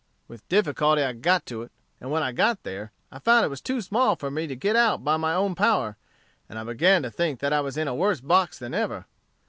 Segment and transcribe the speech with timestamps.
[0.27, 3.61] "With difficulty I got to it, and when I got there, I found it was
[3.61, 5.95] too small for me to get out by my own power,
[6.49, 9.05] and I began to think that I was in a worse box than ever.